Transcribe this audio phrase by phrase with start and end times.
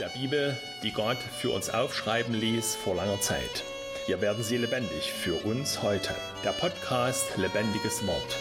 [0.00, 3.62] der Bibel, die Gott für uns aufschreiben ließ vor langer Zeit.
[4.06, 6.14] Hier werden sie lebendig für uns heute.
[6.42, 8.36] Der Podcast Lebendiges Wort.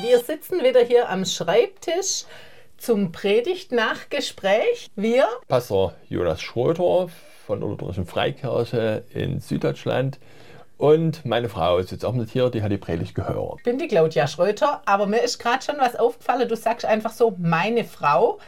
[0.00, 2.24] Wir sitzen wieder hier am Schreibtisch
[2.76, 4.90] zum Predigt-Nachgespräch.
[4.94, 7.08] Wir, Pastor Jonas Schröter
[7.44, 10.20] von der Lutherischen Freikirche in Süddeutschland
[10.78, 13.58] und meine Frau sitzt auch mit hier, die hat die Predigt gehört.
[13.58, 16.48] ich bin die Claudia Schröter, aber mir ist gerade schon was aufgefallen.
[16.48, 18.38] Du sagst einfach so, meine Frau,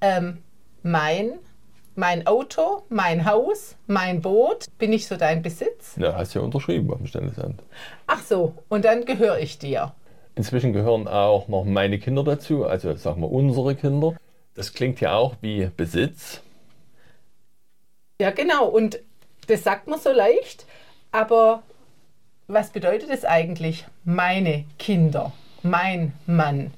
[0.00, 0.44] ähm,
[0.82, 1.38] mein,
[1.94, 4.66] mein Auto, mein Haus, mein Boot.
[4.78, 5.96] Bin ich so dein Besitz?
[5.96, 7.62] Ja, hast ja unterschrieben auf dem Standesamt.
[8.06, 9.94] Ach so, und dann gehöre ich dir.
[10.34, 14.14] Inzwischen gehören auch noch meine Kinder dazu, also sagen wir unsere Kinder.
[14.54, 16.42] Das klingt ja auch wie Besitz.
[18.20, 18.66] Ja, genau.
[18.66, 19.00] Und
[19.48, 20.66] das sagt man so leicht,
[21.12, 21.62] aber
[22.46, 23.86] was bedeutet es eigentlich?
[24.04, 26.72] Meine Kinder, mein Mann.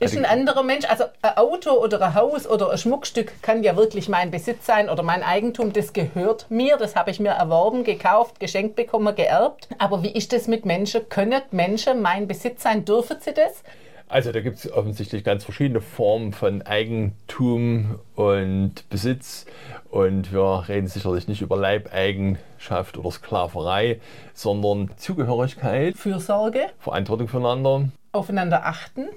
[0.00, 3.76] Ist ein anderer Mensch, also ein Auto oder ein Haus oder ein Schmuckstück kann ja
[3.76, 7.82] wirklich mein Besitz sein oder mein Eigentum, das gehört mir, das habe ich mir erworben,
[7.82, 9.68] gekauft, geschenkt bekommen, geerbt.
[9.78, 11.08] Aber wie ist das mit Menschen?
[11.08, 12.84] Können Menschen mein Besitz sein?
[12.84, 13.64] Dürfen sie das?
[14.10, 19.44] Also da gibt es offensichtlich ganz verschiedene Formen von Eigentum und Besitz.
[19.90, 24.00] Und wir reden sicherlich nicht über Leibeigenschaft oder Sklaverei,
[24.32, 29.08] sondern Zugehörigkeit, Fürsorge, Verantwortung füreinander, aufeinander achten.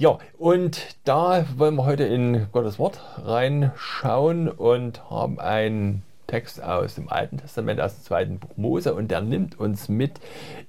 [0.00, 6.94] Ja, und da wollen wir heute in Gottes Wort reinschauen und haben einen Text aus
[6.94, 10.12] dem Alten Testament, aus dem zweiten Buch Mose, und der nimmt uns mit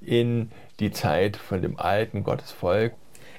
[0.01, 2.91] in die Zeit von dem alten Gottesvolk.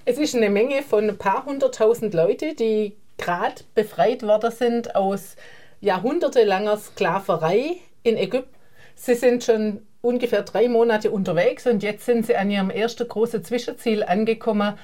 [0.07, 5.37] Es ist eine Menge von ein paar hunderttausend Leute, die gerade befreit worden sind aus
[5.83, 8.57] jahrhundertelanger Sklaverei in Ägypten.
[8.95, 13.45] Sie sind schon ungefähr drei Monate unterwegs und jetzt sind sie an ihrem ersten großen
[13.45, 14.79] Zwischenziel angekommen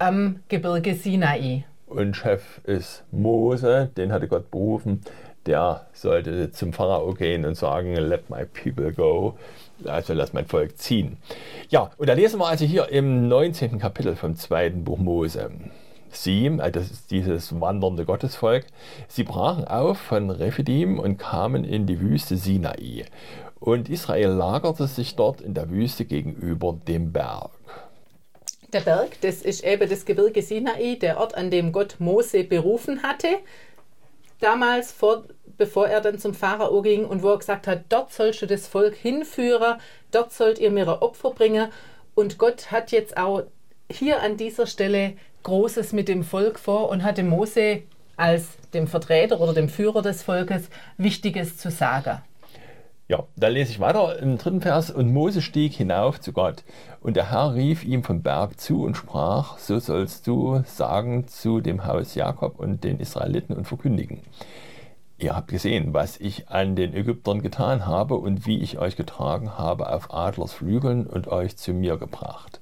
[0.00, 1.66] am Gebirge Sinai.
[1.86, 5.02] Und Chef ist Mose, den hatte Gott berufen.
[5.44, 9.36] Der sollte zum Pharao gehen und sagen, let my people go.
[9.84, 11.18] Also lass mein Volk ziehen.
[11.68, 13.78] Ja, und da lesen wir also hier im 19.
[13.78, 15.50] Kapitel vom zweiten Buch Mose.
[16.10, 18.66] Sie, also das ist dieses wandernde Gottesvolk,
[19.06, 23.04] sie brachen auf von Rephidim und kamen in die Wüste Sinai.
[23.60, 27.50] Und Israel lagerte sich dort in der Wüste gegenüber dem Berg.
[28.72, 33.02] Der Berg, das ist eben das Gebirge Sinai, der Ort, an dem Gott Mose berufen
[33.02, 33.28] hatte.
[34.38, 35.24] Damals, vor,
[35.58, 38.68] bevor er dann zum Pharao ging und wo er gesagt hat, dort sollst du das
[38.68, 39.80] Volk hinführen,
[40.12, 41.68] dort sollt ihr mir ein Opfer bringen.
[42.14, 43.42] Und Gott hat jetzt auch
[43.90, 47.82] hier an dieser Stelle Großes mit dem Volk vor und hatte Mose
[48.16, 52.22] als dem Vertreter oder dem Führer des Volkes Wichtiges zu sagen.
[53.10, 54.88] Ja, da lese ich weiter im dritten Vers.
[54.88, 56.62] Und Mose stieg hinauf zu Gott.
[57.00, 61.60] Und der Herr rief ihm vom Berg zu und sprach, so sollst du sagen zu
[61.60, 64.20] dem Haus Jakob und den Israeliten und verkündigen.
[65.18, 69.58] Ihr habt gesehen, was ich an den Ägyptern getan habe und wie ich euch getragen
[69.58, 72.60] habe auf Adlers Flügeln und euch zu mir gebracht.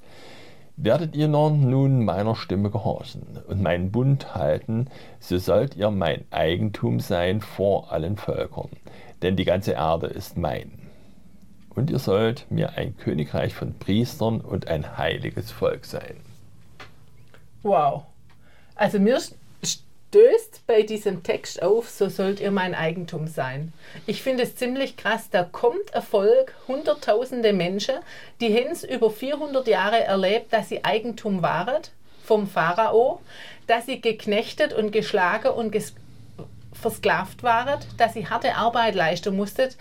[0.81, 4.87] Werdet ihr nun meiner Stimme gehorchen und meinen Bund halten,
[5.19, 8.71] so sollt ihr mein Eigentum sein vor allen Völkern,
[9.23, 10.73] denn die ganze Erde ist mein.
[11.71, 16.17] Und ihr sollt mir ein Königreich von Priestern und ein heiliges Volk sein.
[17.63, 18.05] Wow.
[18.75, 23.73] Also mir stößt bei diesem Text auf, so sollt ihr mein Eigentum sein.
[24.07, 27.97] Ich finde es ziemlich krass, da kommt Erfolg, hunderttausende Menschen,
[28.41, 31.83] die haben es über 400 Jahre erlebt, dass sie Eigentum waren
[32.25, 33.21] vom Pharao,
[33.67, 35.95] dass sie geknechtet und geschlagen und ges
[36.81, 39.77] versklavt waren, dass sie harte Arbeit leisten musstet.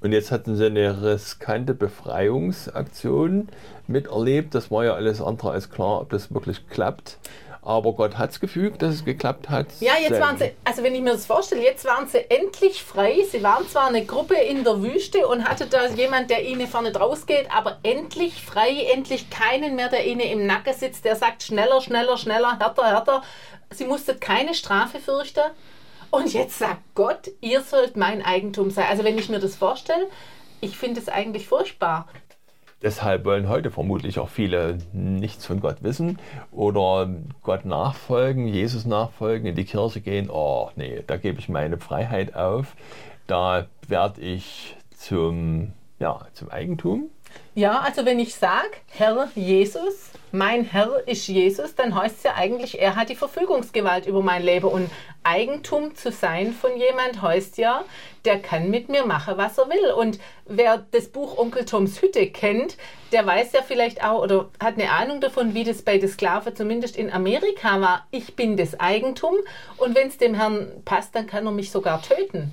[0.00, 3.48] Und jetzt hatten sie eine riskante Befreiungsaktion
[3.86, 4.54] miterlebt.
[4.54, 7.18] Das war ja alles andere als klar, ob das wirklich klappt.
[7.64, 9.68] Aber Gott hat es gefügt, dass es geklappt hat.
[9.78, 13.18] Ja, jetzt waren sie, also wenn ich mir das vorstelle, jetzt waren sie endlich frei.
[13.30, 16.90] Sie waren zwar eine Gruppe in der Wüste und hatte da jemand, der ihnen vorne
[16.90, 21.44] draus geht, aber endlich frei, endlich keinen mehr, der ihnen im Nacken sitzt, der sagt
[21.44, 23.22] schneller, schneller, schneller, härter, härter.
[23.70, 25.42] Sie mussten keine Strafe fürchten.
[26.12, 28.84] Und jetzt sagt Gott, ihr sollt mein Eigentum sein.
[28.90, 30.08] Also wenn ich mir das vorstelle,
[30.60, 32.06] ich finde es eigentlich furchtbar.
[32.82, 36.18] Deshalb wollen heute vermutlich auch viele nichts von Gott wissen
[36.50, 37.08] oder
[37.40, 40.28] Gott nachfolgen, Jesus nachfolgen, in die Kirche gehen.
[40.28, 42.76] Oh, nee, da gebe ich meine Freiheit auf.
[43.26, 47.08] Da werde ich zum, ja, zum Eigentum.
[47.54, 52.34] Ja, also wenn ich sage, Herr Jesus, mein Herr ist Jesus, dann heißt es ja
[52.34, 54.68] eigentlich, er hat die Verfügungsgewalt über mein Leben.
[54.68, 54.90] Und
[55.22, 57.84] Eigentum zu sein von jemand heißt ja,
[58.24, 59.92] der kann mit mir machen, was er will.
[59.92, 62.78] Und wer das Buch Onkel Toms Hütte kennt,
[63.12, 66.56] der weiß ja vielleicht auch oder hat eine Ahnung davon, wie das bei den Sklaven
[66.56, 68.06] zumindest in Amerika war.
[68.10, 69.34] Ich bin das Eigentum
[69.76, 72.50] und wenn es dem Herrn passt, dann kann er mich sogar töten.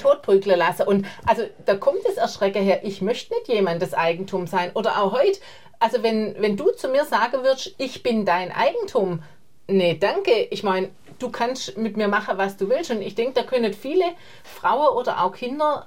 [0.00, 0.86] Totprügeln lassen.
[0.86, 4.70] Und also da kommt das Erschrecken her, ich möchte nicht jemand das Eigentum sein.
[4.74, 5.40] Oder auch heute,
[5.78, 9.22] also wenn, wenn du zu mir sagen würdest, ich bin dein Eigentum,
[9.66, 10.32] nee, danke.
[10.50, 12.90] Ich meine, du kannst mit mir machen, was du willst.
[12.90, 14.04] Und ich denke, da können viele
[14.44, 15.86] Frauen oder auch Kinder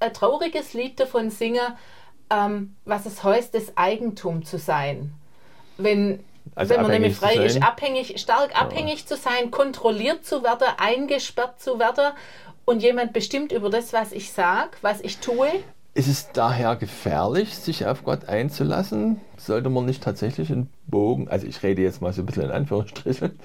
[0.00, 1.76] ein trauriges Lied davon singen,
[2.30, 5.12] ähm, was es heißt, das Eigentum zu sein.
[5.76, 6.24] Wenn,
[6.54, 8.56] also wenn man nämlich frei ist, abhängig, stark ja.
[8.56, 12.12] abhängig zu sein, kontrolliert zu werden, eingesperrt zu werden
[12.70, 15.48] und jemand bestimmt über das, was ich sage, was ich tue.
[15.92, 19.20] Ist es daher gefährlich, sich auf Gott einzulassen?
[19.36, 22.52] Sollte man nicht tatsächlich einen Bogen, also ich rede jetzt mal so ein bisschen in
[22.52, 23.40] Anführungsstrichen,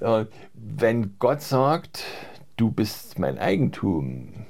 [0.00, 0.24] äh,
[0.54, 2.04] wenn Gott sagt,
[2.56, 4.46] du bist mein Eigentum,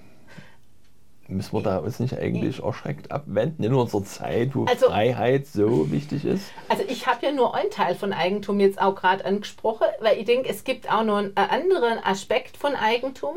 [1.30, 5.90] müssen wir da uns nicht eigentlich erschreckt abwenden in unserer Zeit, wo also, Freiheit so
[5.90, 6.52] wichtig ist?
[6.68, 10.24] Also ich habe ja nur einen Teil von Eigentum jetzt auch gerade angesprochen, weil ich
[10.24, 13.36] denke, es gibt auch noch einen anderen Aspekt von Eigentum,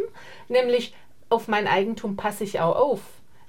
[0.49, 0.93] nämlich
[1.29, 2.99] auf mein Eigentum passe ich auch auf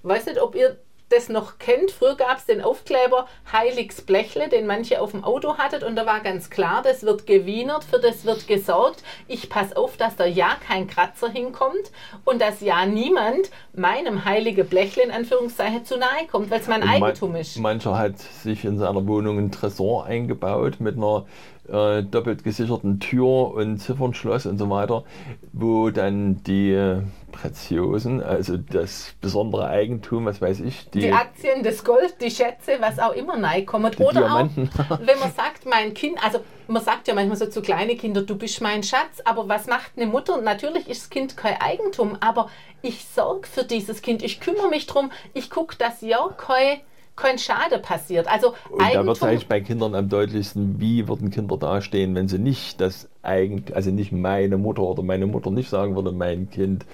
[0.05, 0.79] weiß nicht, ob ihr
[1.15, 1.91] das noch kennt.
[1.91, 6.07] Früher gab es den Aufkleber Heiligs Blechle, den manche auf dem Auto hattet und da
[6.07, 9.03] war ganz klar, das wird gewienert, für das wird gesorgt.
[9.29, 11.91] Ich passe auf, dass da ja kein Kratzer hinkommt
[12.25, 16.83] und dass ja niemand meinem heiligen Blechle in Anführungszeichen zu nahe kommt, weil es mein
[16.83, 17.59] und Eigentum ist.
[17.59, 21.27] Mancher hat sich in seiner Wohnung ein Tresor eingebaut mit einer
[21.69, 25.05] äh, doppelt gesicherten Tür und Ziffernschloss und so weiter,
[25.53, 27.03] wo dann die
[27.35, 30.89] Preziosen, also das besondere Eigentum, was weiß ich.
[30.91, 33.99] Die, die Aktien, das Gold, die Schätze, was auch immer reinkommt.
[33.99, 34.71] Oder Diamanten.
[34.79, 38.25] auch, wenn man sagt, mein Kind, also man sagt ja manchmal so zu kleinen Kindern,
[38.25, 40.41] du bist mein Schatz, aber was macht eine Mutter?
[40.41, 42.51] Natürlich ist das Kind kein Eigentum, aber
[42.83, 46.81] ich sorge für dieses Kind, ich kümmere mich darum, ich gucke, dass ja kein
[47.17, 48.27] kein Schade passiert.
[48.27, 52.29] Also und da wird es eigentlich bei Kindern am deutlichsten, wie würden Kinder dastehen, wenn
[52.29, 56.51] sie nicht das eigen, also nicht meine Mutter oder meine Mutter nicht sagen würde, mein
[56.51, 56.85] Kind,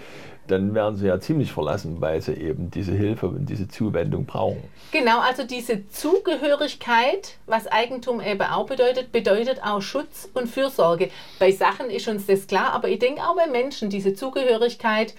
[0.50, 4.62] dann wären sie ja ziemlich verlassen, weil sie eben diese Hilfe und diese Zuwendung brauchen.
[4.90, 11.10] Genau, also diese Zugehörigkeit, was Eigentum eben auch bedeutet, bedeutet auch Schutz und Fürsorge.
[11.38, 15.14] Bei Sachen ist uns das klar, aber ich denke auch bei Menschen, diese Zugehörigkeit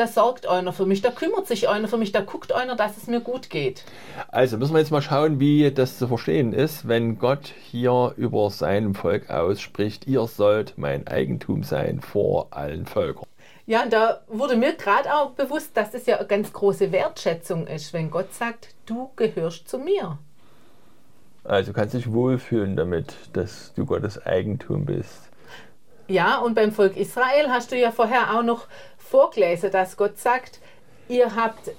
[0.00, 2.96] da sorgt einer für mich, da kümmert sich einer für mich, da guckt einer, dass
[2.96, 3.84] es mir gut geht.
[4.28, 8.48] Also müssen wir jetzt mal schauen, wie das zu verstehen ist, wenn Gott hier über
[8.48, 13.26] sein Volk ausspricht, ihr sollt mein Eigentum sein vor allen Völkern.
[13.66, 17.66] Ja, und da wurde mir gerade auch bewusst, dass das ja eine ganz große Wertschätzung
[17.66, 20.18] ist, wenn Gott sagt, du gehörst zu mir.
[21.44, 25.30] Also kannst dich wohlfühlen damit, dass du Gottes Eigentum bist.
[26.10, 28.66] Ja, und beim Volk Israel hast du ja vorher auch noch
[29.10, 30.60] vorgelesen, dass Gott sagt,
[31.08, 31.72] ihr habt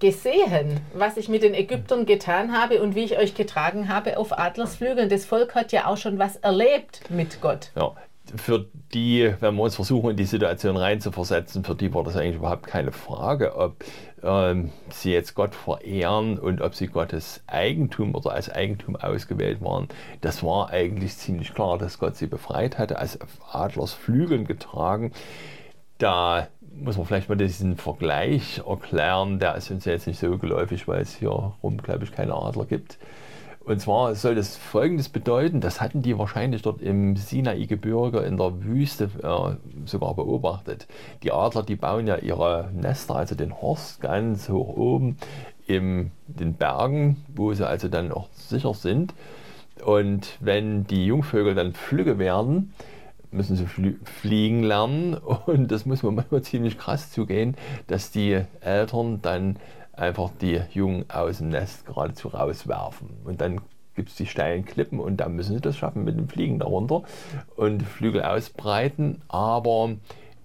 [0.00, 4.36] gesehen, was ich mit den Ägyptern getan habe und wie ich euch getragen habe auf
[4.36, 5.08] Adlersflügeln.
[5.08, 7.70] Das Volk hat ja auch schon was erlebt mit Gott.
[7.76, 7.94] Ja,
[8.36, 12.36] für die, wenn wir uns versuchen, in die Situation reinzuversetzen, für die war das eigentlich
[12.36, 13.84] überhaupt keine Frage, ob
[14.24, 19.88] ähm, sie jetzt Gott verehren und ob sie Gottes Eigentum oder als Eigentum ausgewählt waren.
[20.20, 23.18] Das war eigentlich ziemlich klar, dass Gott sie befreit hatte, als
[23.52, 25.12] Adlers Flügeln getragen.
[26.02, 29.38] Da muss man vielleicht mal diesen Vergleich erklären.
[29.38, 31.30] Der ist uns jetzt nicht so geläufig, weil es hier
[31.62, 32.98] rum, glaube ich, keine Adler gibt.
[33.60, 38.64] Und zwar soll das Folgendes bedeuten, das hatten die wahrscheinlich dort im Sinai-Gebirge in der
[38.64, 40.88] Wüste äh, sogar beobachtet.
[41.22, 45.18] Die Adler, die bauen ja ihre Nester, also den Horst, ganz hoch oben
[45.68, 49.14] in den Bergen, wo sie also dann auch sicher sind.
[49.84, 52.72] Und wenn die Jungvögel dann flügge werden,
[53.32, 55.14] müssen sie flie fliegen lernen
[55.46, 59.56] und das muss man manchmal ziemlich krass zugehen, dass die Eltern dann
[59.92, 63.10] einfach die Jungen aus dem Nest geradezu rauswerfen.
[63.24, 63.60] Und dann
[63.94, 67.02] gibt es die steilen Klippen und da müssen sie das schaffen mit dem Fliegen darunter
[67.56, 69.20] und Flügel ausbreiten.
[69.28, 69.90] Aber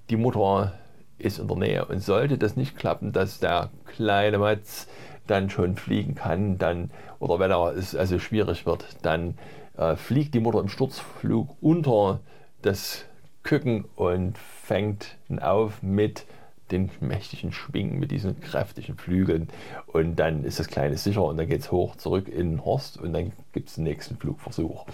[0.09, 0.73] die Mutter
[1.17, 4.87] ist in der Nähe und sollte das nicht klappen, dass der kleine Matz
[5.25, 9.37] dann schon fliegen kann, dann oder wenn er es also schwierig wird, dann
[9.77, 12.19] äh, fliegt die Mutter im Sturzflug unter
[12.67, 13.05] das
[13.43, 16.25] Küken und fängt ihn auf mit
[16.69, 19.47] den mächtigen Schwingen, mit diesen kräftigen Flügeln.
[19.87, 22.97] Und dann ist das Kleine sicher und dann geht es hoch zurück in den Horst
[22.97, 24.85] und dann gibt es den nächsten Flugversuch.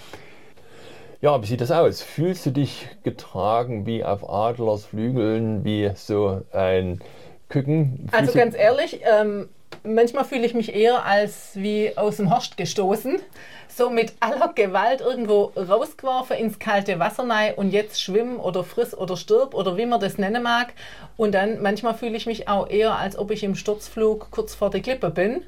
[1.22, 2.01] Ja, wie sieht das aus?
[2.01, 7.01] Fühlst du dich getragen wie auf Adlers Flügeln, wie so ein
[7.50, 7.98] Küken?
[7.98, 9.50] Fühlst also ganz ehrlich, ähm,
[9.84, 13.20] manchmal fühle ich mich eher als wie aus dem Horst gestoßen,
[13.68, 18.96] so mit aller Gewalt irgendwo rausgeworfen ins kalte Wasser rein und jetzt schwimm oder friss
[18.96, 20.74] oder stirb oder wie man das nennen mag.
[21.18, 24.70] Und dann manchmal fühle ich mich auch eher, als ob ich im Sturzflug kurz vor
[24.70, 25.44] der Klippe bin.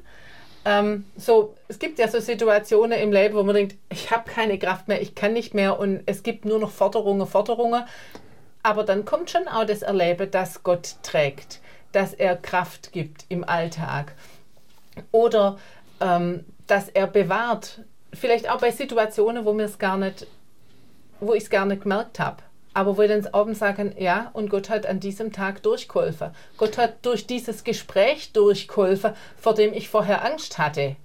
[0.64, 4.58] Ähm, so, es gibt ja so Situationen im Leben, wo man denkt, ich habe keine
[4.58, 7.84] Kraft mehr, ich kann nicht mehr und es gibt nur noch Forderungen, Forderungen.
[8.64, 11.60] Aber dann kommt schon auch das Erleben, dass Gott trägt,
[11.92, 14.14] dass er Kraft gibt im Alltag
[15.12, 15.58] oder
[16.00, 17.82] ähm, dass er bewahrt.
[18.12, 20.26] Vielleicht auch bei Situationen, wo mir es gar nicht,
[21.20, 22.42] wo ich es gar nicht gemerkt habe
[22.76, 26.32] aber wo wir dann abends sagen, ja, und Gott hat an diesem Tag durchgeholfen.
[26.58, 30.96] Gott hat durch dieses Gespräch durchgeholfen, vor dem ich vorher Angst hatte.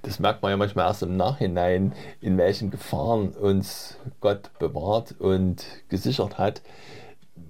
[0.00, 1.92] Das merkt man ja manchmal erst im Nachhinein,
[2.22, 6.62] in welchen Gefahren uns Gott bewahrt und gesichert hat,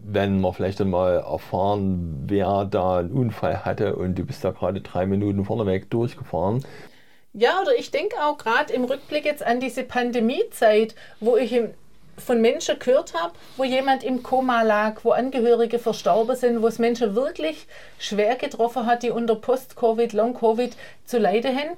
[0.04, 4.80] wenn wir vielleicht einmal erfahren, wer da einen Unfall hatte und du bist da gerade
[4.80, 6.64] drei Minuten vorneweg durchgefahren.
[7.32, 11.70] Ja, oder ich denke auch gerade im Rückblick jetzt an diese Pandemiezeit, wo ich im
[12.18, 16.78] von Menschen gehört habe, wo jemand im Koma lag, wo Angehörige verstorben sind, wo es
[16.78, 17.66] Menschen wirklich
[17.98, 21.76] schwer getroffen hat, die unter Post-Covid, Long-Covid zu leiden haben.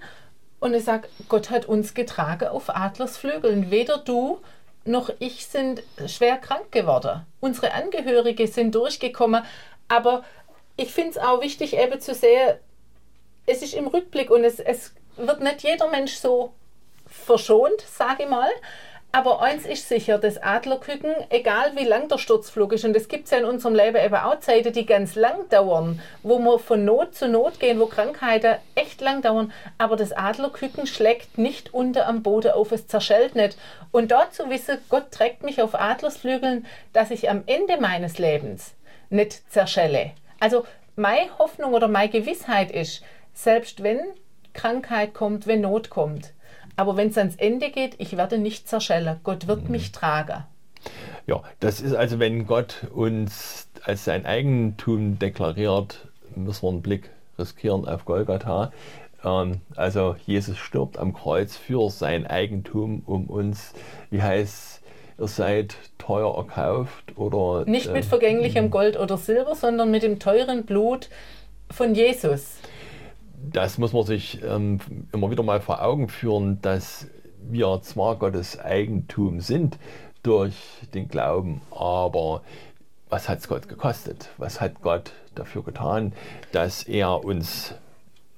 [0.59, 3.71] Und ich sage, Gott hat uns getragen auf Adlersflügeln.
[3.71, 4.41] Weder du
[4.85, 7.27] noch ich sind schwer krank geworden.
[7.41, 9.45] Unsere Angehörige sind durchgekommen.
[9.89, 10.25] Aber
[10.77, 12.57] ich finde es auch wichtig, eben zu sehen,
[13.47, 16.53] es ist im Rückblick und es, es wird nicht jeder Mensch so
[17.07, 18.51] verschont, sage ich mal.
[19.12, 23.29] Aber eins ist sicher, das Adlerküken, egal wie lang der Sturzflug ist, und es gibt
[23.29, 27.17] ja in unserem Leben eben auch Zeiten, die ganz lang dauern, wo wir von Not
[27.17, 32.23] zu Not gehen, wo Krankheiten echt lang dauern, aber das Adlerküken schlägt nicht unter am
[32.23, 33.59] Boden auf, es zerschellt nicht.
[33.90, 38.75] Und dort zu wissen, Gott trägt mich auf Adlersflügeln, dass ich am Ende meines Lebens
[39.09, 40.12] nicht zerschelle.
[40.38, 40.64] Also
[40.95, 43.02] meine Hoffnung oder meine Gewissheit ist,
[43.35, 44.00] selbst wenn
[44.52, 46.33] Krankheit kommt, wenn Not kommt,
[46.81, 49.21] aber wenn es ans Ende geht, ich werde nicht zerschellen.
[49.23, 49.73] Gott wird mhm.
[49.73, 50.45] mich tragen.
[51.27, 57.11] Ja, das ist also, wenn Gott uns als sein Eigentum deklariert, müssen wir einen Blick
[57.39, 58.73] riskieren auf Golgatha.
[59.23, 63.75] Ähm, also Jesus stirbt am Kreuz für sein Eigentum, um uns,
[64.09, 64.81] wie heißt
[65.19, 67.67] ihr seid teuer erkauft oder...
[67.67, 71.11] Nicht äh, mit vergänglichem Gold oder Silber, sondern mit dem teuren Blut
[71.71, 72.57] von Jesus
[73.52, 74.78] das muss man sich ähm,
[75.12, 77.06] immer wieder mal vor Augen führen, dass
[77.42, 79.78] wir zwar Gottes Eigentum sind
[80.23, 80.54] durch
[80.94, 82.42] den Glauben, aber
[83.09, 84.30] was hat es Gott gekostet?
[84.37, 86.12] Was hat Gott dafür getan,
[86.52, 87.75] dass er uns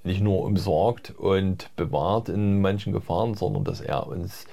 [0.04, 4.46] nicht nur umsorgt und bewahrt in manchen Gefahren, sondern dass er uns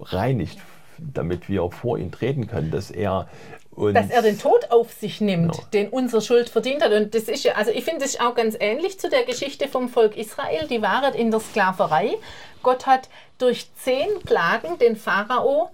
[0.00, 0.58] reinigt,
[0.98, 3.28] damit wir vor ihn treten können, dass er
[3.76, 5.66] und dass er den Tod auf sich nimmt, genau.
[5.72, 6.92] den unsere Schuld verdient hat.
[6.92, 9.88] Und das ist ja, also ich finde das auch ganz ähnlich zu der Geschichte vom
[9.88, 10.66] Volk Israel.
[10.68, 12.16] Die waren in der Sklaverei.
[12.62, 15.70] Gott hat durch zehn Plagen den Pharao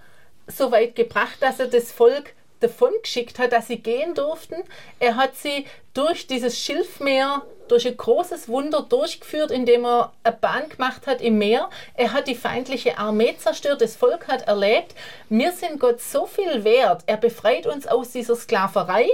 [0.47, 4.57] so weit gebracht, dass er das Volk davon geschickt hat, dass sie gehen durften.
[4.99, 10.69] Er hat sie durch dieses Schilfmeer, durch ein großes Wunder durchgeführt, indem er eine Bahn
[10.69, 11.71] gemacht hat im Meer.
[11.95, 14.95] Er hat die feindliche Armee zerstört, das Volk hat erlebt.
[15.29, 17.03] Wir sind Gott so viel wert.
[17.07, 19.09] Er befreit uns aus dieser Sklaverei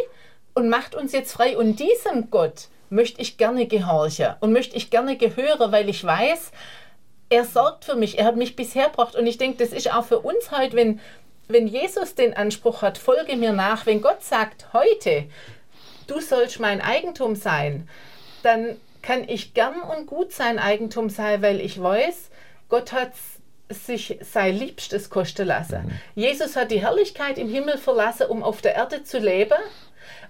[0.55, 1.57] und macht uns jetzt frei.
[1.57, 6.53] Und diesem Gott möchte ich gerne gehorchen und möchte ich gerne gehören, weil ich weiß,
[7.29, 9.17] er sorgt für mich, er hat mich bisher gebracht.
[9.17, 11.01] Und ich denke, das ist auch für uns heute, wenn
[11.49, 15.25] wenn Jesus den Anspruch hat, folge mir nach, wenn Gott sagt, heute,
[16.07, 17.89] du sollst mein Eigentum sein,
[18.43, 22.31] dann kann ich gern und gut sein Eigentum sein, weil ich weiß,
[22.69, 23.13] Gott hat
[23.69, 25.83] sich sein Liebstes kosten lassen.
[25.87, 26.01] Mhm.
[26.15, 29.59] Jesus hat die Herrlichkeit im Himmel verlassen, um auf der Erde zu leben.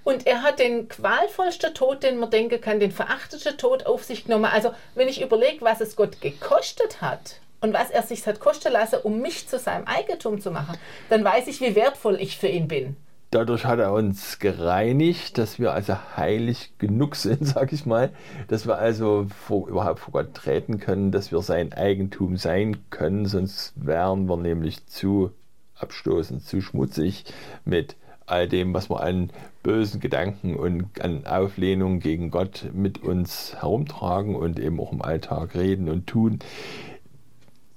[0.04, 4.24] Und er hat den qualvollsten Tod, den man denken kann, den verachtetsten Tod auf sich
[4.24, 4.46] genommen.
[4.46, 8.72] Also, wenn ich überlege, was es Gott gekostet hat, und was er sich hat kosten
[8.72, 10.76] lassen, um mich zu seinem Eigentum zu machen,
[11.08, 12.96] dann weiß ich, wie wertvoll ich für ihn bin.
[13.30, 18.10] Dadurch hat er uns gereinigt, dass wir also heilig genug sind, sag ich mal,
[18.48, 23.26] dass wir also vor, überhaupt vor Gott treten können, dass wir sein Eigentum sein können,
[23.26, 25.32] sonst wären wir nämlich zu
[25.78, 27.24] abstoßend, zu schmutzig
[27.64, 27.96] mit
[28.26, 29.30] all dem, was wir an
[29.62, 35.54] bösen Gedanken und an Auflehnung gegen Gott mit uns herumtragen und eben auch im Alltag
[35.54, 36.38] reden und tun.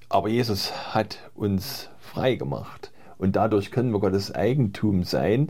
[0.10, 2.92] Aber Jesus hat uns frei gemacht.
[3.20, 5.50] Und dadurch können wir Gottes Eigentum sein.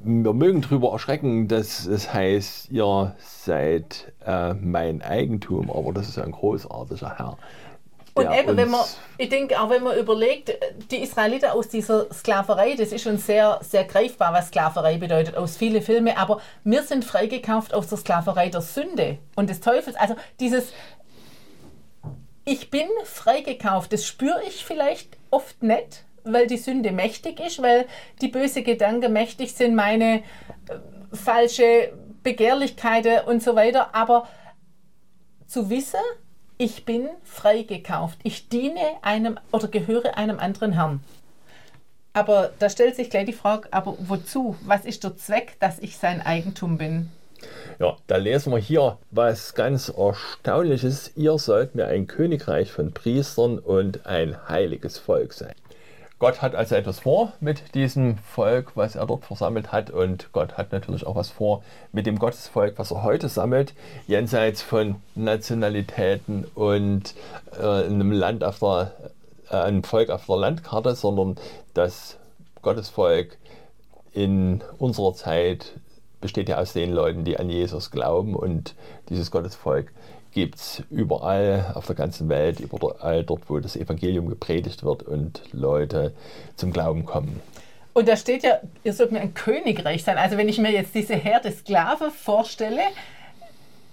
[0.00, 6.18] Wir mögen darüber erschrecken, dass es heißt, ihr seid äh, mein Eigentum, aber das ist
[6.18, 7.38] ein großartiger Herr.
[8.16, 8.84] Und eben, wenn man,
[9.18, 10.56] ich denke, auch wenn man überlegt,
[10.90, 15.56] die Israeliten aus dieser Sklaverei, das ist schon sehr, sehr greifbar, was Sklaverei bedeutet, aus
[15.56, 19.96] vielen Filmen, aber wir sind freigekauft aus der Sklaverei der Sünde und des Teufels.
[19.96, 20.72] Also dieses,
[22.44, 27.86] ich bin freigekauft, das spüre ich vielleicht oft nicht, weil die Sünde mächtig ist, weil
[28.20, 30.22] die böse Gedanken mächtig sind, meine äh,
[31.12, 33.94] falsche Begehrlichkeiten und so weiter.
[33.94, 34.28] Aber
[35.46, 36.00] zu wissen,
[36.58, 41.00] ich bin freigekauft, ich diene einem oder gehöre einem anderen Herrn.
[42.12, 44.56] Aber da stellt sich gleich die Frage, aber wozu?
[44.64, 47.10] Was ist der Zweck, dass ich sein Eigentum bin?
[47.78, 51.12] Ja, da lesen wir hier was ganz Erstaunliches.
[51.16, 55.54] Ihr sollt mir ein Königreich von Priestern und ein heiliges Volk sein.
[56.20, 59.90] Gott hat also etwas vor mit diesem Volk, was er dort versammelt hat.
[59.90, 63.74] Und Gott hat natürlich auch was vor mit dem Gottesvolk, was er heute sammelt,
[64.06, 67.14] jenseits von Nationalitäten und
[67.60, 68.92] äh, einem Land auf der,
[69.50, 71.36] äh, einem Volk auf der Landkarte, sondern
[71.74, 72.16] das
[72.62, 73.36] Gottesvolk
[74.12, 75.72] in unserer Zeit
[76.24, 78.34] besteht ja aus den Leuten, die an Jesus glauben.
[78.34, 78.74] Und
[79.10, 79.92] dieses Gottesvolk
[80.32, 85.42] gibt es überall auf der ganzen Welt, überall dort, wo das Evangelium gepredigt wird und
[85.52, 86.14] Leute
[86.56, 87.42] zum Glauben kommen.
[87.92, 90.16] Und da steht ja, ihr sollt mir ein Königreich sein.
[90.16, 92.80] Also wenn ich mir jetzt diese Herde Sklaven vorstelle,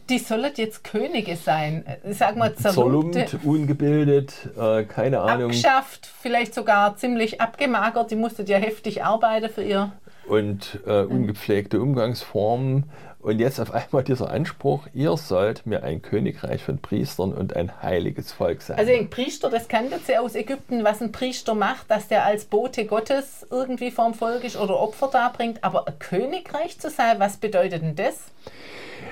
[0.09, 1.83] die sollen jetzt Könige sein.
[2.11, 5.49] Sag mal, zerlumpt, ungebildet, äh, keine Ahnung.
[5.49, 8.09] Abgeschafft, vielleicht sogar ziemlich abgemagert.
[8.09, 9.91] Die musstet ja heftig arbeiten für ihr.
[10.31, 12.85] Und äh, ungepflegte Umgangsformen.
[13.19, 17.83] Und jetzt auf einmal dieser Anspruch, ihr sollt mir ein Königreich von Priestern und ein
[17.83, 18.79] heiliges Volk sein.
[18.79, 22.45] Also ein Priester, das kannte sie aus Ägypten, was ein Priester macht, dass der als
[22.45, 25.63] Bote Gottes irgendwie vorm Volk ist oder Opfer darbringt.
[25.65, 28.21] Aber ein Königreich zu sein, was bedeutet denn das?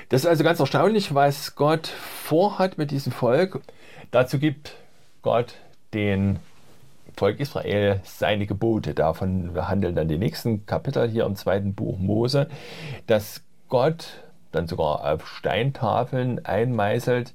[0.08, 3.60] Das ist also ganz erstaunlich, was Gott vorhat mit diesem Volk.
[4.10, 4.74] Dazu gibt
[5.22, 5.54] Gott
[5.92, 6.40] den
[7.16, 8.94] Volk Israel seine Gebote.
[8.94, 12.48] Davon handeln dann die nächsten Kapitel hier im zweiten Buch Mose,
[13.06, 17.32] dass Gott dann sogar auf Steintafeln einmeißelt,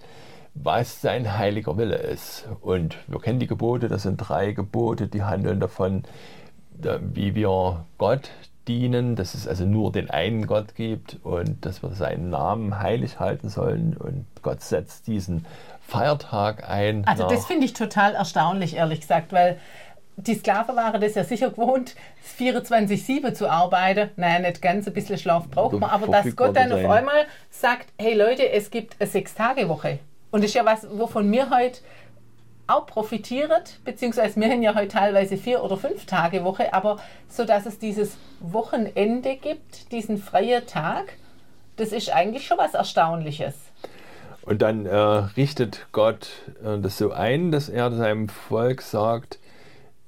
[0.53, 2.47] was sein heiliger Wille ist.
[2.61, 6.03] Und wir kennen die Gebote, das sind drei Gebote, die handeln davon,
[6.77, 8.31] wie wir Gott
[8.67, 13.19] dienen, dass es also nur den einen Gott gibt und dass wir seinen Namen heilig
[13.19, 13.95] halten sollen.
[13.97, 15.45] Und Gott setzt diesen
[15.81, 17.05] Feiertag ein.
[17.05, 19.59] Also das finde ich total erstaunlich, ehrlich gesagt, weil
[20.17, 21.95] die Sklaven waren das ja sicher gewohnt,
[22.39, 24.09] 24-7 zu arbeiten.
[24.15, 25.89] Naja, nicht ganz, ein bisschen Schlaf braucht man.
[25.89, 29.99] Aber dass Gott dann auf einmal sagt, hey Leute, es gibt eine Sechs-Tage-Woche.
[30.31, 31.79] Und das ist ja was, wovon wir heute
[32.67, 36.97] auch profitiert, beziehungsweise wir haben ja heute teilweise vier oder fünf Tage Woche, aber
[37.29, 41.13] so dass es dieses Wochenende gibt, diesen freien Tag,
[41.77, 43.55] das ist eigentlich schon was Erstaunliches.
[44.41, 46.29] Und dann äh, richtet Gott
[46.63, 49.39] äh, das so ein, dass er seinem Volk sagt,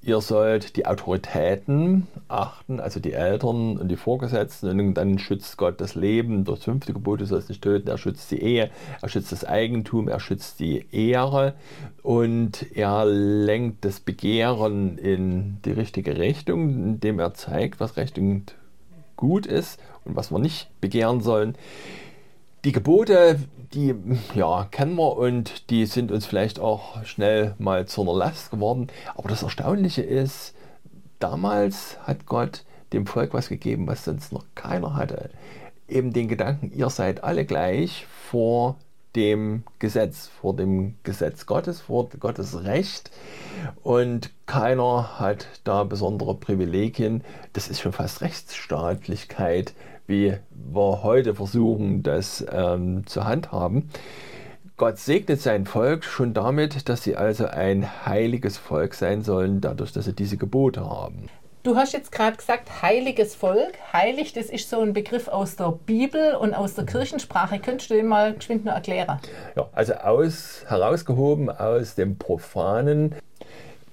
[0.08, 5.82] ihr sollt die Autoritäten achten, also die Eltern und die Vorgesetzten, und dann schützt Gott
[5.82, 6.46] das Leben.
[6.46, 10.08] Das fünfte Gebot, du sollst nicht töten, er schützt die Ehe, er schützt das Eigentum,
[10.08, 11.56] er schützt die Ehre.
[12.04, 18.56] Und er lenkt das Begehren in die richtige Richtung, indem er zeigt, was recht und
[19.18, 21.56] gut ist und was wir nicht begehren sollen.
[22.68, 23.40] Die Gebote,
[23.74, 23.96] die
[24.36, 28.88] ja, kennen wir und die sind uns vielleicht auch schnell mal zu einer Last geworden.
[29.16, 30.54] Aber das Erstaunliche ist,
[31.20, 35.30] damals hat Gott dem Volk was gegeben, was sonst noch keiner hatte.
[35.88, 38.76] Eben den Gedanken, ihr seid alle gleich vor
[39.16, 43.12] dem Gesetz, vor dem Gesetz Gottes, vor Gottes Recht.
[43.82, 47.24] Und keiner hat da besondere Privilegien.
[47.54, 49.74] Das ist schon fast Rechtsstaatlichkeit,
[50.08, 53.90] wie wir heute versuchen, das ähm, zu handhaben.
[54.78, 59.92] Gott segnet sein Volk schon damit, dass sie also ein heiliges Volk sein sollen, dadurch,
[59.92, 61.30] dass sie diese Gebote haben.
[61.64, 63.74] Du hast jetzt gerade gesagt, heiliges Volk.
[63.92, 67.60] Heilig, das ist so ein Begriff aus der Bibel und aus der Kirchensprache.
[67.60, 69.20] Könntest du den mal geschwind noch erklären?
[69.56, 73.16] Ja, also aus, herausgehoben aus dem Profanen,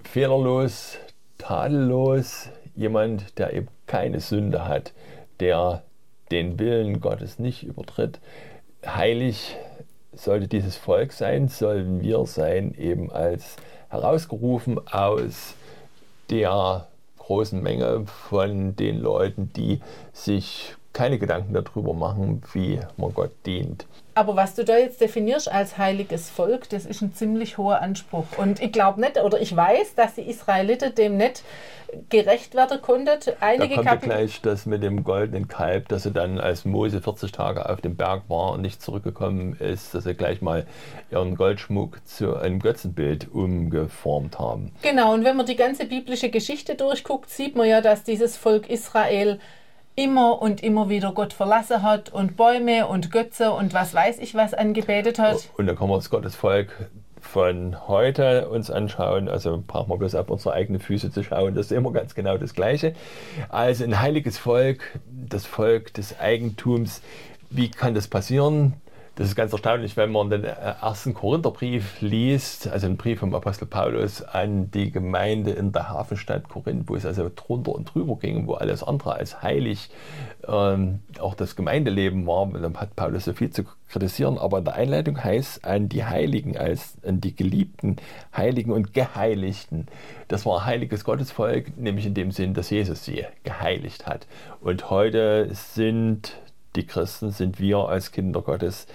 [0.04, 0.98] fehlerlos,
[1.38, 4.92] tadellos, jemand, der eben keine Sünde hat,
[5.40, 5.82] der
[6.34, 8.18] den Willen Gottes nicht übertritt.
[8.84, 9.56] Heilig
[10.12, 13.56] sollte dieses Volk sein, sollen wir sein, eben als
[13.88, 15.54] herausgerufen aus
[16.30, 19.80] der großen Menge von den Leuten, die
[20.12, 23.86] sich keine Gedanken darüber machen, wie man Gott dient.
[24.14, 28.26] Aber was du da jetzt definierst als heiliges Volk, das ist ein ziemlich hoher Anspruch.
[28.36, 31.42] Und ich glaube nicht, oder ich weiß, dass die Israeliten dem nicht
[32.08, 33.18] gerecht werden konnten.
[33.40, 37.00] Einige da kommt ja gleich das mit dem goldenen Kalb, dass sie dann, als Mose
[37.00, 40.66] 40 Tage auf dem Berg war und nicht zurückgekommen ist, dass sie gleich mal
[41.10, 44.72] ihren Goldschmuck zu einem Götzenbild umgeformt haben.
[44.82, 48.68] Genau, und wenn man die ganze biblische Geschichte durchguckt, sieht man ja, dass dieses Volk
[48.68, 49.38] Israel
[49.96, 54.34] immer und immer wieder Gott verlassen hat und Bäume und Götze und was weiß ich
[54.34, 55.48] was angebetet hat.
[55.56, 60.28] Und dann kann man das Gottesvolk von heute uns anschauen, also brauchen wir bloß auf
[60.28, 62.94] unsere eigenen Füße zu schauen, das ist immer ganz genau das Gleiche.
[63.48, 67.00] Also ein heiliges Volk, das Volk des Eigentums,
[67.50, 68.74] wie kann das passieren?
[69.16, 73.32] Das ist ganz erstaunlich, wenn man den äh, ersten Korintherbrief liest, also einen Brief vom
[73.32, 78.16] Apostel Paulus an die Gemeinde in der Hafenstadt Korinth, wo es also drunter und drüber
[78.16, 79.88] ging, wo alles andere als heilig
[80.48, 82.48] ähm, auch das Gemeindeleben war.
[82.48, 86.56] Dann hat Paulus so viel zu kritisieren, aber in der Einleitung heißt an die Heiligen,
[86.56, 87.98] als an die geliebten
[88.36, 89.86] Heiligen und Geheiligten.
[90.26, 94.26] Das war ein heiliges Gottesvolk, nämlich in dem Sinn, dass Jesus sie geheiligt hat.
[94.60, 96.36] Und heute sind
[96.76, 98.86] die Christen sind wir als Kinder Gottes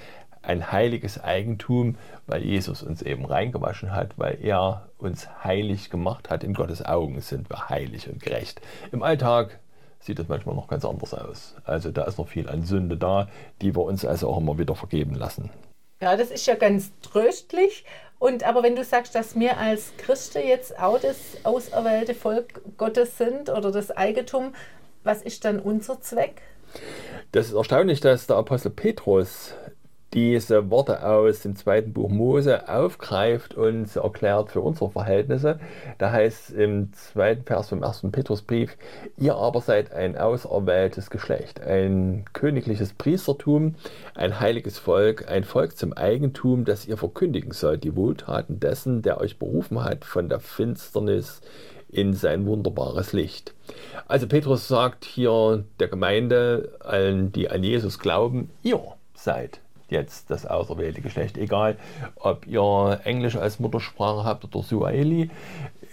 [0.42, 6.44] ein heiliges Eigentum, weil Jesus uns eben reingewaschen hat, weil er uns heilig gemacht hat.
[6.44, 8.62] In Gottes Augen sind wir heilig und gerecht.
[8.92, 9.60] Im Alltag
[10.00, 11.56] sieht das manchmal noch ganz anders aus.
[11.65, 13.28] Also da ist noch viel an Sünde da,
[13.62, 15.50] die wir uns also auch immer wieder vergeben lassen.
[16.02, 17.84] Ja, das ist ja ganz tröstlich.
[18.18, 23.18] Und aber wenn du sagst, dass wir als Christen jetzt auch das auserwählte Volk Gottes
[23.18, 24.54] sind oder das Eigentum,
[25.04, 26.42] was ist dann unser Zweck?
[27.32, 29.53] Das ist erstaunlich, dass der Apostel Petrus
[30.13, 35.60] diese Worte aus dem zweiten Buch Mose aufgreift und erklärt für unsere Verhältnisse.
[35.99, 38.75] Da heißt im zweiten Vers vom ersten Petrusbrief,
[39.17, 43.75] ihr aber seid ein auserwähltes Geschlecht, ein königliches Priestertum,
[44.15, 49.19] ein heiliges Volk, ein Volk zum Eigentum, das ihr verkündigen sollt, die Wohltaten dessen, der
[49.21, 51.41] euch berufen hat von der Finsternis
[51.91, 53.54] in sein wunderbares Licht.
[54.08, 58.82] Also Petrus sagt hier der Gemeinde, allen, die an Jesus glauben, ihr
[59.13, 61.38] seid jetzt das auserwählte Geschlecht.
[61.38, 61.78] Egal,
[62.15, 65.30] ob ihr Englisch als Muttersprache habt oder Suaheli,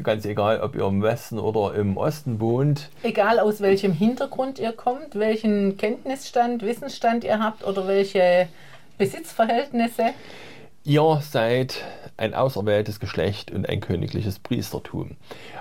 [0.02, 2.90] ganz egal, ob ihr im Westen oder im Osten wohnt.
[3.02, 8.48] Egal aus welchem Hintergrund ihr kommt, welchen Kenntnisstand, Wissensstand ihr habt oder welche
[8.98, 10.10] Besitzverhältnisse.
[10.86, 11.82] Ihr seid
[12.16, 15.16] ein auserwähltes Geschlecht und ein königliches Priestertum.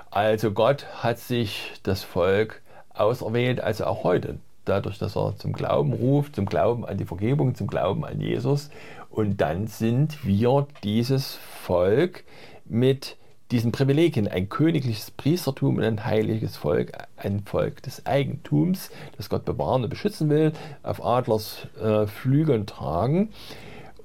[0.08, 2.62] Also Gott hat sich das Volk
[2.94, 7.56] auserwählt, also auch heute, dadurch, dass er zum Glauben ruft, zum Glauben an die Vergebung,
[7.56, 8.70] zum Glauben an Jesus.
[9.10, 12.22] Und dann sind wir dieses Volk
[12.64, 13.16] mit
[13.50, 19.44] diesen Privilegien, ein königliches Priestertum und ein heiliges Volk, ein Volk des Eigentums, das Gott
[19.44, 20.52] bewahren und beschützen will,
[20.84, 23.30] auf Adlers äh, Flügeln tragen.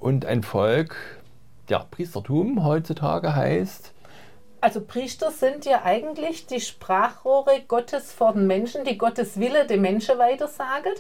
[0.02, 0.96] Und ein Volk,
[1.70, 3.94] ja, Priestertum heutzutage heißt,
[4.60, 9.82] also Priester sind ja eigentlich die Sprachrohre Gottes vor den Menschen, die Gottes Wille dem
[9.82, 10.94] Menschen weitersagen.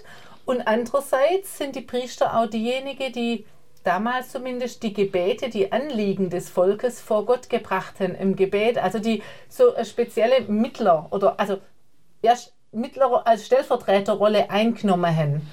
[0.45, 3.45] Und andererseits sind die Priester auch diejenigen, die
[3.83, 8.77] damals zumindest die Gebete, die Anliegen des Volkes vor Gott gebracht haben im Gebet.
[8.77, 11.57] Also die so eine spezielle Mittler oder also
[12.23, 12.33] ja,
[12.71, 15.47] Mittler als Stellvertreterrolle eingenommen haben.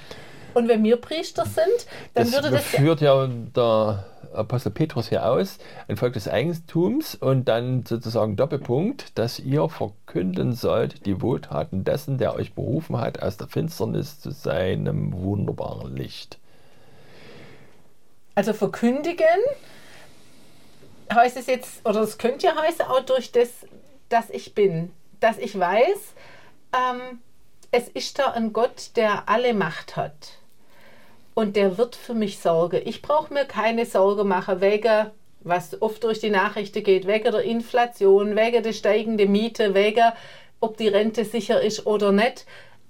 [0.58, 2.64] Und wenn wir Priester sind, dann das würde das.
[2.64, 9.16] führt ja der Apostel Petrus hier aus, ein Volk des Eigentums und dann sozusagen Doppelpunkt,
[9.16, 14.32] dass ihr verkünden sollt die Wohltaten dessen, der euch berufen hat, aus der Finsternis zu
[14.32, 16.38] seinem wunderbaren Licht.
[18.34, 19.26] Also verkündigen
[21.14, 23.48] heißt es jetzt, oder es könnte ja heißen, auch durch das,
[24.08, 24.90] dass ich bin,
[25.20, 26.14] dass ich weiß,
[26.74, 27.20] ähm,
[27.70, 30.38] es ist da ein Gott, der alle Macht hat
[31.38, 32.80] und der wird für mich sorgen.
[32.84, 35.06] Ich brauche mir keine Sorge machen wegen,
[35.42, 40.02] was oft durch die Nachrichten geht, wegen der Inflation, wegen der steigenden Miete, wegen,
[40.58, 42.44] ob die Rente sicher ist oder nicht.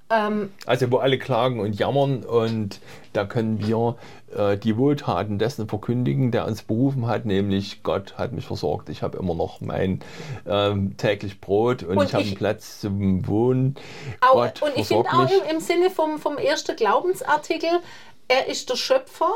[0.08, 2.80] Ähm, also wo alle klagen und jammern und
[3.12, 3.96] da können wir
[4.34, 8.88] äh, die Wohltaten dessen verkündigen, der uns berufen hat, nämlich Gott hat mich versorgt.
[8.88, 10.00] Ich habe immer noch mein
[10.46, 13.74] ähm, täglich Brot und, und ich habe einen Platz zum Wohnen.
[14.20, 17.80] Auch, Gott und ich finde auch im, im Sinne vom, vom ersten Glaubensartikel,
[18.28, 19.32] er ist der Schöpfer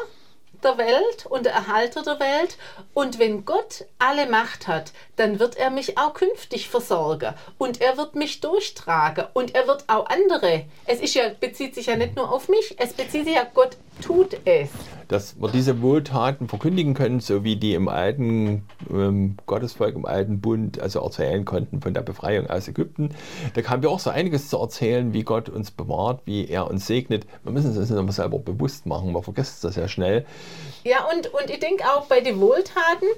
[0.64, 2.56] der Welt und der Erhalter der Welt.
[2.94, 7.34] Und wenn Gott alle Macht hat, dann wird er mich auch künftig versorgen.
[7.58, 9.26] Und er wird mich durchtragen.
[9.32, 10.64] Und er wird auch andere.
[10.86, 13.76] Es ist ja, bezieht sich ja nicht nur auf mich, es bezieht sich ja, Gott
[14.00, 14.70] tut es.
[15.08, 20.40] dass wir diese Wohltaten verkündigen können, so wie die im alten ähm, Gottesvolk, im alten
[20.40, 23.10] Bund, also erzählen konnten von der Befreiung aus Ägypten.
[23.54, 26.86] Da haben wir auch so einiges zu erzählen, wie Gott uns bewahrt, wie er uns
[26.86, 27.26] segnet.
[27.44, 30.24] Wir müssen es uns immer selber bewusst machen, man vergisst das ja schnell.
[30.84, 33.08] Ja, und, und ich denke auch bei den Wohltaten,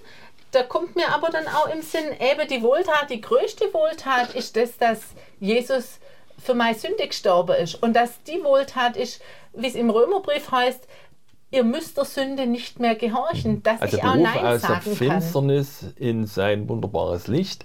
[0.50, 4.56] da kommt mir aber dann auch im Sinn, eben die Wohltat, die größte Wohltat ist
[4.56, 5.00] das, dass
[5.40, 5.98] Jesus
[6.38, 7.82] für meine Sünde gestorben ist.
[7.82, 9.20] Und dass die Wohltat ist,
[9.54, 10.86] wie es im Römerbrief heißt,
[11.50, 14.70] ihr müsst der Sünde nicht mehr gehorchen, dass also ich auch Beruf Nein aus der
[14.70, 14.94] sagen kann.
[14.94, 17.64] Finsternis in sein wunderbares Licht.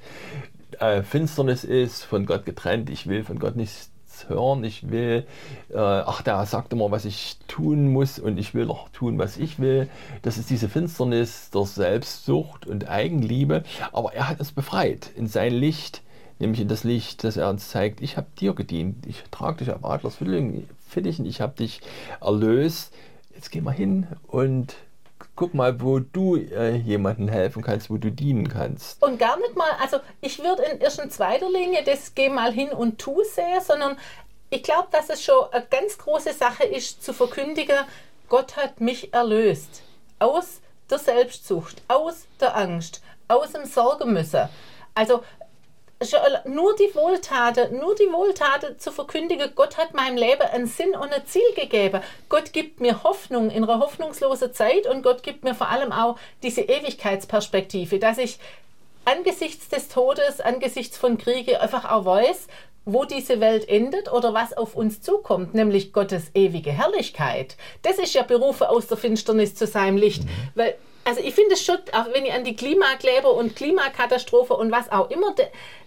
[0.79, 2.89] Äh, Finsternis ist von Gott getrennt.
[2.89, 3.88] Ich will von Gott nichts
[4.27, 4.63] hören.
[4.63, 5.25] Ich will,
[5.69, 9.37] äh, ach, der sagt immer, was ich tun muss und ich will doch tun, was
[9.37, 9.87] ich will.
[10.23, 13.63] Das ist diese Finsternis der Selbstsucht und Eigenliebe.
[13.91, 16.01] Aber er hat uns befreit in sein Licht,
[16.39, 18.01] nämlich in das Licht, das er uns zeigt.
[18.01, 19.05] Ich habe dir gedient.
[19.05, 21.25] Ich trage dich auf Adlers Fittichen.
[21.25, 21.81] Ich habe dich
[22.19, 22.93] erlöst.
[23.33, 24.75] Jetzt geh mal hin und
[25.39, 29.01] guck mal, wo du äh, jemandem helfen kannst, wo du dienen kannst.
[29.01, 32.51] Und gar nicht mal, also ich würde in erst in zweiter Linie das geh mal
[32.51, 33.97] hin und tu sehen, sondern
[34.49, 37.77] ich glaube, dass es schon eine ganz große Sache ist, zu verkündigen,
[38.27, 39.81] Gott hat mich erlöst.
[40.19, 44.49] Aus der Selbstsucht, aus der Angst, aus dem Sorgen müssen.
[44.93, 45.23] Also
[46.45, 51.13] nur die Wohltaten, nur die Wohltaten zu verkündigen, Gott hat meinem Leben einen Sinn und
[51.13, 52.01] ein Ziel gegeben.
[52.29, 56.17] Gott gibt mir Hoffnung in einer hoffnungslosen Zeit und Gott gibt mir vor allem auch
[56.41, 58.39] diese Ewigkeitsperspektive, dass ich
[59.03, 62.47] angesichts des Todes, angesichts von Kriege einfach auch weiß,
[62.85, 67.57] wo diese Welt endet oder was auf uns zukommt, nämlich Gottes ewige Herrlichkeit.
[67.81, 70.23] Das ist ja Berufe aus der Finsternis zu seinem Licht.
[70.23, 70.29] Mhm.
[70.55, 70.75] Weil,
[71.09, 74.91] also ich finde es schon, auch wenn ich an die Klimakleber und Klimakatastrophe und was
[74.91, 75.33] auch immer,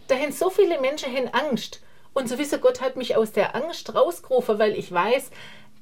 [0.09, 1.81] da haben so viele Menschen haben Angst.
[2.13, 5.31] Und so wissen Gott hat mich aus der Angst rausgerufen, weil ich weiß,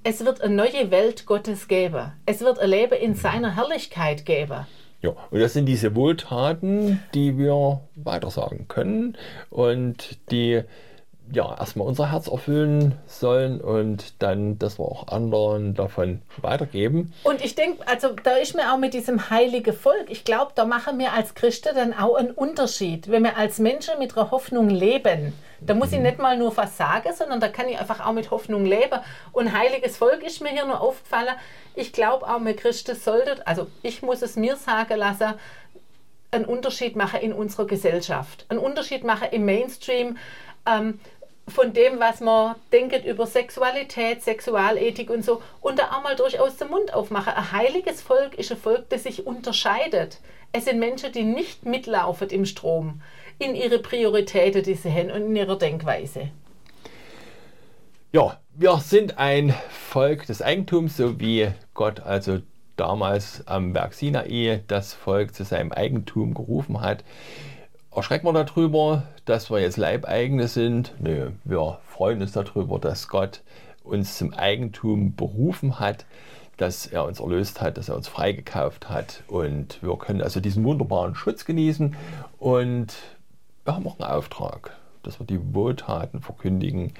[0.04, 2.12] es wird eine neue Welt Gottes geben.
[2.26, 4.66] Es wird ein Leben in seiner Herrlichkeit geben.
[5.00, 9.16] Ja, und das sind diese Wohltaten, die wir weitersagen können
[9.48, 10.64] und die
[11.32, 17.12] ja, erstmal unser Herz erfüllen sollen und dann, dass wir auch anderen davon weitergeben.
[17.22, 20.64] Und ich denke, also da ist mir auch mit diesem heiligen Volk, ich glaube, da
[20.64, 23.10] machen wir als Christen dann auch einen Unterschied.
[23.10, 26.04] Wenn wir als Menschen mit einer Hoffnung leben, da muss ich mhm.
[26.04, 28.98] nicht mal nur was sagen, sondern da kann ich einfach auch mit Hoffnung leben.
[29.32, 31.34] Und heiliges Volk ist mir hier nur aufgefallen.
[31.74, 35.34] Ich glaube auch, wir Christen sollten, also ich muss es mir sagen lassen,
[36.32, 38.46] einen Unterschied machen in unserer Gesellschaft.
[38.48, 40.16] Einen Unterschied machen im Mainstream.
[40.66, 41.00] Ähm,
[41.48, 46.56] von dem, was man denkt über Sexualität, Sexualethik und so, und da auch mal durchaus
[46.56, 47.32] den Mund aufmachen.
[47.32, 50.18] Ein heiliges Volk ist ein Volk, das sich unterscheidet.
[50.52, 53.02] Es sind Menschen, die nicht mitlaufen im Strom,
[53.38, 56.30] in ihre Prioritäten, die sie haben und in ihrer Denkweise.
[58.12, 62.40] Ja, wir sind ein Volk des Eigentums, so wie Gott also
[62.76, 67.04] damals am Berg Sinai das Volk zu seinem Eigentum gerufen hat
[67.94, 70.94] erschrecken wir darüber, dass wir jetzt Leibeigene sind?
[70.98, 73.42] Nö, wir freuen uns darüber, dass Gott
[73.82, 76.06] uns zum Eigentum berufen hat,
[76.56, 80.62] dass er uns erlöst hat, dass er uns freigekauft hat und wir können also diesen
[80.64, 81.96] wunderbaren Schutz genießen
[82.38, 82.94] und
[83.64, 86.92] wir haben auch einen Auftrag, dass wir die Wohltaten verkündigen,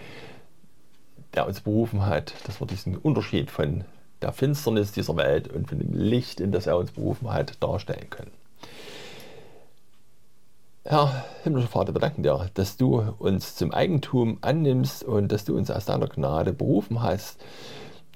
[1.34, 3.84] der uns berufen hat, dass wir diesen Unterschied von
[4.22, 8.10] der Finsternis dieser Welt und von dem Licht, in das er uns berufen hat, darstellen
[8.10, 8.39] können.
[10.90, 15.56] Herr himmlischer Vater, wir danken dir, dass du uns zum Eigentum annimmst und dass du
[15.56, 17.40] uns aus deiner Gnade berufen hast.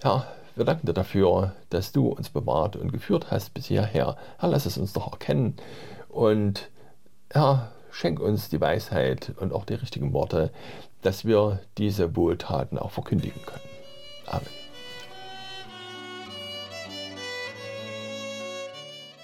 [0.03, 4.17] Herr, wir danken dir dafür, dass du uns bewahrt und geführt hast bis hierher.
[4.39, 5.55] Herr, lass es uns doch erkennen
[6.09, 6.69] und
[7.31, 10.51] Herr, schenk uns die Weisheit und auch die richtigen Worte,
[11.01, 13.63] dass wir diese Wohltaten auch verkündigen können.
[14.27, 14.64] Amen.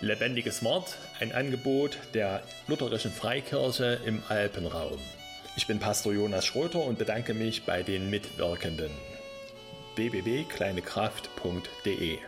[0.01, 4.99] Lebendiges Wort, ein Angebot der Lutherischen Freikirche im Alpenraum.
[5.57, 8.91] Ich bin Pastor Jonas Schröter und bedanke mich bei den Mitwirkenden.
[9.97, 12.19] www.kleinekraft.de